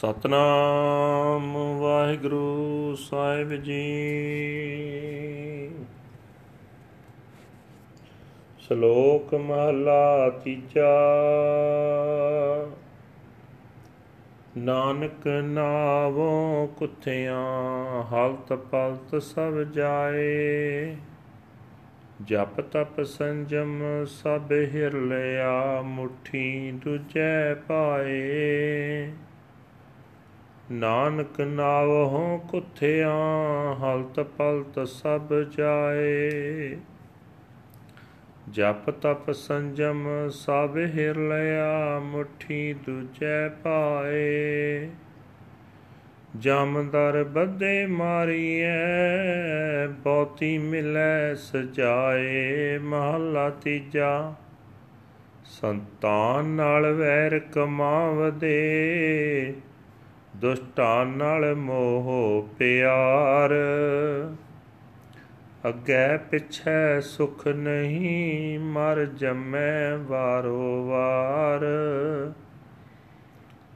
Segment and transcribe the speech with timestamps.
[0.00, 3.82] ਸਤਨਾਮ ਵਾਹਿਗੁਰੂ ਸਾਹਿਬ ਜੀ।
[8.58, 10.90] ਸ਼ਲੋਕ ਮਹਲਾ ਤੀਜਾ।
[14.58, 17.44] ਨਾਨਕ ਨਾਵੋਂ ਕੁੱਥਿਆਂ
[18.02, 20.96] ਹਲਤ ਪਲਤ ਸਭ ਜਾਏ।
[22.24, 29.12] ਜਪ ਤਪ ਸੰਜਮ ਸਭ ਹਿਰ ਲਿਆ ਮੁਠੀ ਦੁਜੈ ਪਾਏ।
[30.72, 33.12] ਨਾਨਕ ਨਾਵਹੁ ਕੁਥਿਆ,
[33.74, 36.76] ਹਲਤ ਪਲਤ ਸਭ ਜਾਏ।
[38.50, 44.90] ਜਪ ਤਪ ਸੰਜਮ ਸਭ ਹਿਰ ਲਿਆ ਮੁਠੀ ਦੂਜੈ ਪਾਏ।
[46.38, 48.66] ਜਮਦਰ ਬੱਦੇ ਮਾਰੀਐ,
[49.86, 54.34] ਬਹੁਤੀ ਮਿਲੈ ਸਜਾਏ। ਮਹਲਾ ਤੀਜਾ,
[55.44, 58.60] ਸੰਤਾਨ ਨਾਲ ਵੈਰ ਕਮਾਵਦੇ।
[60.40, 63.50] ਦੁਸ਼ਟਾਂ ਨਾਲ ਮੋਹ ਪਿਆਰ।
[65.68, 71.64] ਅੱਗੇ ਪਿਛੈ ਸੁਖ ਨਹੀਂ, ਮਰ ਜਮੈ ਵਾਰੋ ਵਾਰ।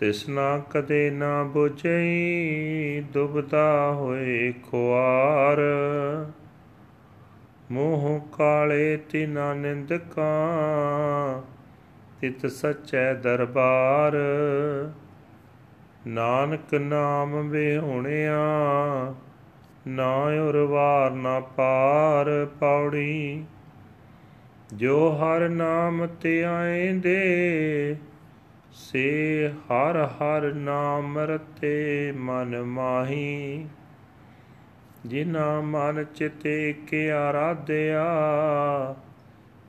[0.00, 5.60] ਤਿਸਨਾ ਕਦੇ ਨਾ 부ਝਈ ਦੁਬਦਾ ਹੋਏ ਖੁਆਰ।
[7.70, 11.42] ਮੋਹ ਕਾਲੇ ਤਿਨਾ ਨਿੰਦਕਾਂ,
[12.20, 14.16] ਤਿਤ ਸਚੈ ਦਰਬਾਰ।
[16.06, 18.38] ਨਾਨਕ ਨਾਮ ਵਿਹੁਣਿਆ,
[19.86, 23.44] ਨਾ ਉਰਵਾਰ ਨਾ ਪਾਰ ਪੌੜੀ।
[24.74, 27.96] ਜੋ ਹਰ ਨਾਮ ਤੇ ਆਏਂਦੇ,
[28.72, 33.66] ਸੇ ਹਰ ਹਰ ਨਾਮ ਰਤੇ ਮਨ ਮਾਹੀ।
[35.06, 38.04] ਜਿਨਾ ਮਨ ਚਿਤੇ ਕੇ ਆਰਾਧਿਆ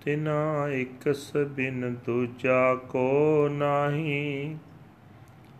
[0.05, 4.57] ਤਿਨਾ ਇਕਸ ਬਿਨ ਦੂਜਾ ਕੋ ਨਾਹੀ।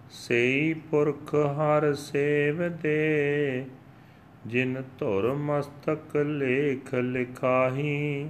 [0.09, 3.66] ਸਈ ਪੁਰਖ ਹਰ ਸੇਵ ਦੇ,
[4.45, 8.29] ਜਿਨ ਧੁਰ ਮਸਤਕ ਲੇਖ ਲਿਖਾਹੀ।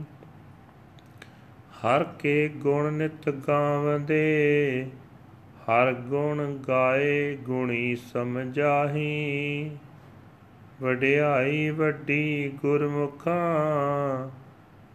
[1.78, 4.86] ਹਰ ਕੇ ਗੁਣ ਨਿਤ ਗਾਵਦੇ,
[5.64, 9.72] ਹਰ ਗੁਣ ਗਾਏ ਗੁਣੀ ਸਮਝਾਹੀ।
[10.82, 14.30] ਵਡਿਆਈ ਵੱਡੀ ਗੁਰਮੁਖਾਂ,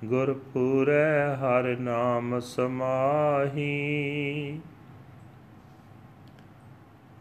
[0.07, 3.63] ਗੁਰਪੂਰੈ ਹਰ ਨਾਮ ਸਮਾਹੀ।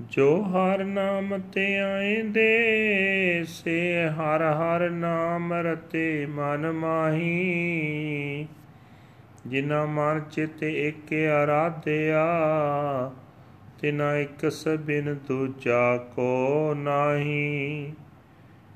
[0.10, 8.48] ਜੋ ਹਰ ਨਾਮ ਤੇ ਆਏਂਦੇ ਸੇ ਹਰ ਹਰ ਨਾਮ ਰਤੇ ਮਨ ਮਾਹੀ।
[9.48, 12.26] ਜਿਨਾ ਮਨ ਚਿਤ ਇਕ ਆਰਾਧਿਆ
[13.82, 17.94] ਤਿਨਾ ਇਕ ਸਬਿਨ ਦੂਜਾ ਕੋ ਨਾਹੀ।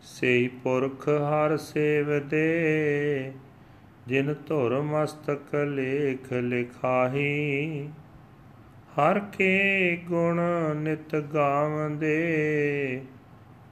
[0.01, 3.33] ਸਈ ਪੁਰਖ ਹਰ ਸੇਵ ਦੇ
[4.07, 7.89] ਜਿਨ ਧੁਰ ਮਸਤਕ ਲੇਖ ਲਿਖਾਹੀ।
[8.99, 10.41] ਹਰ ਕੇ ਗੁਣ
[10.75, 13.01] ਨਿਤ ਗਾਵੰਦੇ,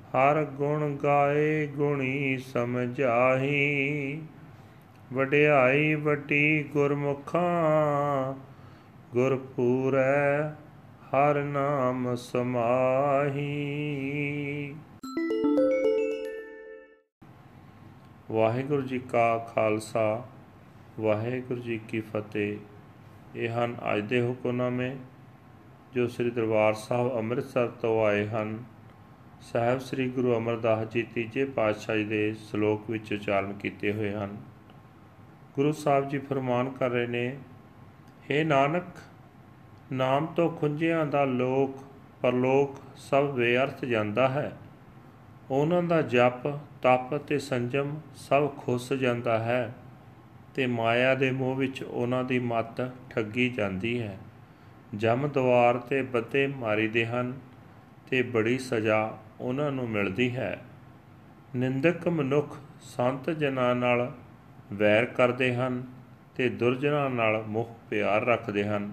[0.10, 4.22] ਹਰ ਗੁਣ ਗਾਏ ਗੁਣੀ ਸਮਝਾਹੀ।
[5.14, 8.34] ਵਡਿਆਈ ਵੱਡੀ ਗੁਰਮੁਖਾਂ,
[9.14, 10.50] ਗੁਰਪੂਰੈ
[11.10, 13.44] ਹਰ ਨਾਮ ਸਮਾਹੀ।
[18.32, 20.24] ਵਾਹਿਗੁਰੂ ਜੀ ਕਾ ਖਾਲਸਾ,
[21.00, 22.58] ਵਾਹਿਗੁਰੂ ਜੀ ਕੀ ਫਤਿਹ।
[23.36, 24.96] ਇਹ ਹਨ ਅੱਜ ਦੇ ਹੁਕਮਨਾਮੇ
[25.94, 28.64] ਜੋ ਸ੍ਰੀ ਦਰਬਾਰ ਸਾਹਿਬ ਅੰਮ੍ਰਿਤਸਰ ਤੋਂ ਆਏ ਹਨ,
[29.42, 34.38] ਸਾਹਿਬ ਸ੍ਰੀ ਗੁਰੂ ਅਮਰਦਾਸ ਜੀ ਤੀਜੇ ਪਾਤਸ਼ਾਹ ਜੀ ਦੇ ਸ਼ਲੋਕ ਵਿੱਚ ਉਚਾਰਨ ਕੀਤੇ ਹੋਏ ਹਨ।
[35.56, 37.38] ਗੁਰੂ ਸਾਹਿਬ ਜੀ ਫਰਮਾਨ ਕਰ ਰਹੇ ਨੇ
[38.32, 38.84] हे ਨਾਨਕ,
[39.92, 41.78] ਨਾਮ ਤੋਂ ਖੁੰਝਿਆਂ ਦਾ ਲੋਕ,
[42.22, 44.52] ਪਰਲੋਕ ਸਭ ਬੇਅਰਥ ਜਾਂਦਾ ਹੈ।
[45.52, 46.48] ਉਹਨਾਂ ਦਾ ਜਪ,
[46.82, 49.74] ਤਪ ਤੇ ਸੰਜਮ ਸਭ ਖੁੱਸ ਜਾਂਦਾ ਹੈ
[50.56, 54.18] ਤੇ ਮਾਇਆ ਦੇ ਮੋਹ ਵਿੱਚ ਉਹਨਾਂ ਦੀ ਮੱਤ ਠੱਗੀ ਜਾਂਦੀ ਹੈ।
[54.96, 57.40] ਜਮ ਦਵਾਰ ਤੇ ਬੱਤੇ ਮਾਰੀਦੇ ਹਨ
[58.10, 60.62] ਤੇ ਬੜੀ ਸਜ਼ਾ ਉਹਨਾਂ ਨੂੰ ਮਿਲਦੀ ਹੈ।
[61.56, 64.14] ਨਿੰਦਕ ਮਨੁੱਖ ਸੰਤ ਜਨਾਂ ਨਾਲ
[64.74, 65.84] ਵੈਰ ਕਰਦੇ ਹਨ
[66.36, 68.92] ਤੇ ਦੁਰਜਨਾਂ ਨਾਲ ਮੁਖ ਪਿਆਰ ਰੱਖਦੇ ਹਨ।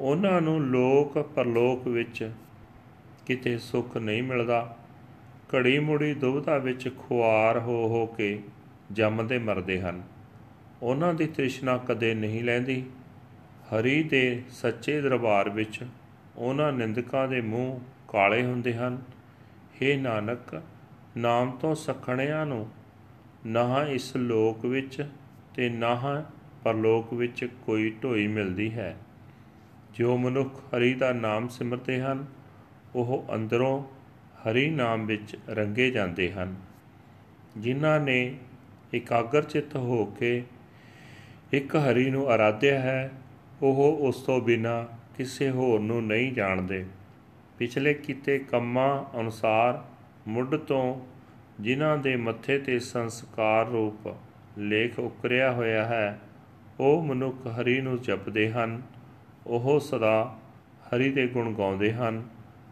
[0.00, 2.30] ਉਹਨਾਂ ਨੂੰ ਲੋਕ ਪਰਲੋਕ ਵਿੱਚ
[3.26, 4.76] ਕਿਤੇ ਸੁੱਖ ਨਹੀਂ ਮਿਲਦਾ।
[5.54, 8.42] ਘੜੀ ਮੁੜੀ ਦੁਬਧਾ ਵਿੱਚ ਖੁਆਰ ਹੋ ਹੋ ਕੇ
[8.92, 10.02] ਜੰਮਦੇ ਮਰਦੇ ਹਨ।
[10.82, 12.84] ਉਹਨਾਂ ਦੀ ਤ੍ਰਿਸ਼ਨਾ ਕਦੇ ਨਹੀਂ ਲੈਂਦੀ।
[13.64, 15.80] ਹਰੀ ਦੇ ਸੱਚੇ ਦਰਬਾਰ ਵਿੱਚ
[16.36, 18.98] ਉਹਨਾਂ ਨਿੰਦਕਾਂ ਦੇ ਮੂੰਹ ਕਾਲੇ ਹੁੰਦੇ ਹਨ।
[19.74, 20.62] हे ਨਾਨਕ,
[21.16, 22.68] ਨਾਮ ਤੋਂ ਸਖਣਿਆਂ ਨੂੰ
[23.46, 25.06] ਨਾ ਇਸ ਲੋਕ ਵਿੱਚ
[25.54, 26.24] ਤੇ ਨਾ
[26.64, 28.96] ਪਰਲੋਕ ਵਿੱਚ ਕੋਈ ਢੋਈ ਮਿਲਦੀ ਹੈ।
[29.94, 32.26] ਜੋ ਮਨੁੱਖ ਹਰੀ ਦਾ ਨਾਮ ਸਿਮਰਦੇ ਹਨ,
[32.94, 33.84] ਉਹ ਅੰਦਰੋਂ
[34.42, 36.54] ਹਰੀ ਨਾਮ ਵਿੱਚ ਰੰਗੇ ਜਾਂਦੇ ਹਨ।
[37.58, 38.38] ਜਿਨ੍ਹਾਂ ਨੇ
[38.94, 40.42] ਇਕਾਗਰ ਚਿੱਤ ਹੋ ਕੇ
[41.52, 43.10] ਇੱਕ ਹਰੀ ਨੂੰ ਆਰਾਧਿਆ ਹੈ
[43.64, 46.86] ਉਹ ਉਸ ਤੋਂ ਬਿਨਾ ਕਿਸੇ ਹੋਰ ਨੂੰ ਨਹੀਂ ਜਾਣਦੇ।
[47.58, 49.84] ਪਿਛਲੇ ਕੀਤੇ ਕੰਮਾਂ ਅਨੁਸਾਰ
[50.28, 51.00] ਮੁੱਢ ਤੋਂ
[51.60, 54.14] ਜਿਨ੍ਹਾਂ ਦੇ ਮੱਥੇ ਤੇ ਸੰਸਕਾਰ ਰੂਪ
[54.58, 56.20] ਲੇਖ ਉਕਰਿਆ ਹੋਇਆ ਹੈ,
[56.80, 58.82] ਉਹ ਮਨੁੱਖ ਹਰੀ ਨੂੰ ਜਪਦੇ ਹਨ।
[59.46, 60.38] ਉਹ ਸਦਾ
[60.72, 62.22] ਹਰੀ ਦੇ ਗੁਣ ਗਾਉਂਦੇ ਹਨ।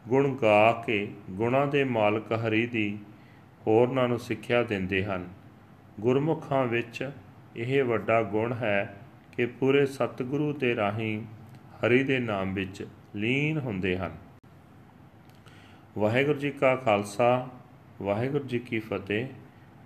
[0.09, 2.99] ਗੁਣ ਗਾ ਕੇ ਗੁਣਾਂ ਦੇ ਮਾਲਕ ਹਰੀ ਦੀ
[3.67, 5.29] ਹੋਰਨਾਂ ਨੂੰ ਸਿੱਖਿਆ ਦਿੰਦੇ ਹਨ।
[6.01, 7.11] ਗੁਰਮੁਖਾਂ ਵਿੱਚ
[7.57, 8.99] ਇਹ ਵੱਡਾ ਗੁਣ ਹੈ
[9.37, 11.23] ਕਿ ਪੂਰੇ ਸਤਿਗੁਰੂ ਦੇ ਰਾਹੀਂ
[11.85, 12.87] ਹਰੀ ਦੇ ਨਾਮ ਵਿੱਚ
[13.17, 14.17] ਲੀਨ ਹੁੰਦੇ ਹਨ
[15.99, 17.49] ਵਾਹਿਗੁਰੂ ਜੀ ਕਾ ਖਾਲਸਾ
[18.03, 19.27] ਵਾਹਿਗੁਰੂ ਜੀ ਕੀ ਫਤਿਹ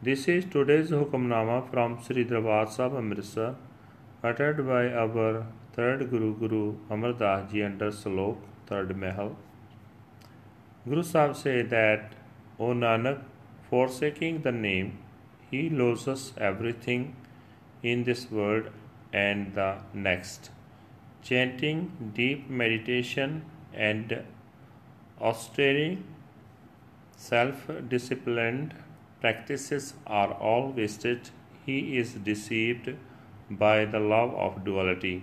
[0.05, 3.55] This is today's hukamnama from Sri Darbar Sahib Amritsar
[4.23, 5.47] uttered by our
[5.77, 6.61] third Guru Guru
[6.91, 9.31] Amardas Ji under Slok third Mahal.
[10.87, 12.13] Guru Sahib say that,
[12.59, 13.23] O Nanak,
[13.71, 14.93] forsaking the name,
[15.51, 17.07] he loses everything
[17.83, 18.71] in this world
[19.25, 19.71] and the
[20.09, 20.51] next.
[21.23, 21.79] Chanting,
[22.15, 24.23] deep meditation, and
[25.21, 25.99] austere,
[27.17, 28.75] self disciplined
[29.21, 31.31] practices are all wasted.
[31.65, 32.91] He is deceived
[33.51, 35.17] by the love of duality.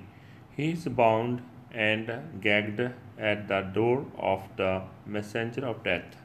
[0.57, 1.41] He is bound
[1.71, 2.81] and gagged
[3.17, 4.73] at the door of the
[5.05, 6.17] messenger of death.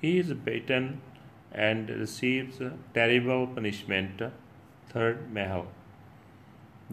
[0.00, 1.00] He is beaten
[1.52, 2.60] and receives
[2.94, 4.22] terrible punishment.
[4.88, 5.66] Third Mahal.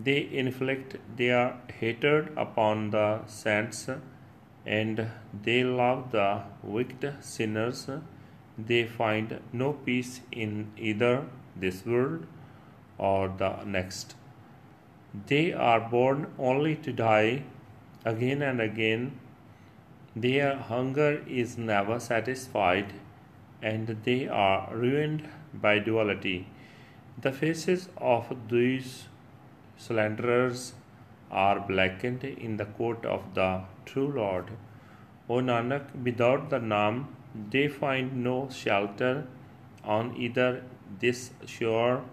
[0.04, 3.90] They inflict their hatred upon the saints
[4.66, 5.07] and
[5.44, 7.90] they love the wicked sinners.
[8.57, 11.25] They find no peace in either
[11.56, 12.28] this world
[12.98, 14.16] or the next.
[15.28, 17.44] They are born only to die
[18.06, 19.19] again and again.
[20.16, 22.94] Their hunger is never satisfied
[23.62, 26.48] and they are ruined by duality.
[27.22, 29.07] The faces of these
[29.86, 30.74] slanderers
[31.31, 33.50] are blackened in the court of the
[33.86, 34.50] true Lord.
[35.30, 37.06] O Nanak, without the Naam,
[37.52, 39.28] they find no shelter
[39.84, 40.64] on either
[41.00, 42.04] this shore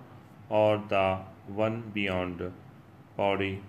[0.49, 1.19] or the
[1.63, 2.53] one beyond.
[3.17, 3.63] Body.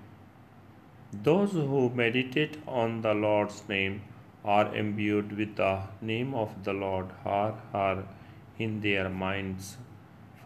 [1.27, 4.01] Those who meditate on the Lord's name
[4.43, 8.03] are imbued with the name of the Lord Har Har
[8.59, 9.77] in their minds.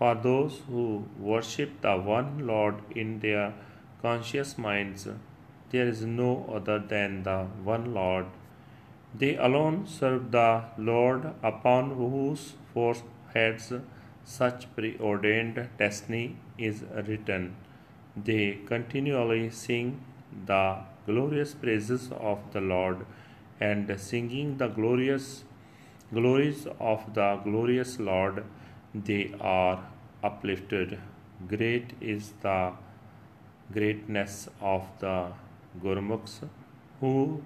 [0.01, 3.53] For those who worship the one Lord in their
[4.01, 5.07] conscious minds,
[5.69, 8.25] there is no other than the one Lord.
[9.13, 13.71] They alone serve the Lord upon whose foreheads
[14.23, 17.55] such preordained destiny is written.
[18.17, 20.01] They continually sing
[20.47, 23.05] the glorious praises of the Lord
[23.59, 25.43] and singing the glorious
[26.11, 28.43] glories of the glorious Lord,
[28.93, 29.90] they are
[30.22, 30.98] uplifted.
[31.48, 32.72] Great is the
[33.72, 35.32] greatness of the
[35.82, 36.36] Gurmukhs
[37.00, 37.42] who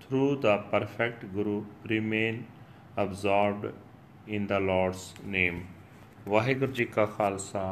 [0.00, 2.46] through the perfect Guru remain
[2.96, 3.72] absorbed
[4.26, 5.04] in the Lord's
[5.36, 5.62] name.
[6.28, 7.62] Waheguru ji ਕਾ ਖਾਲਸਾ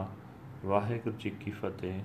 [0.64, 2.00] ਵਾਹਿਗੁਰੂ ਜੀ ਕੀ ਫਤਿਹ